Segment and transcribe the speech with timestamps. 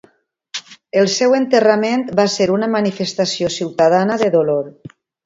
[1.01, 4.65] El seu enterrament va ser una manifestació ciutadana de dolor.